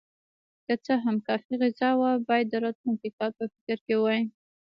[0.65, 4.21] که څه هم کافي غذا وه، باید د راتلونکي کال په فکر کې وای.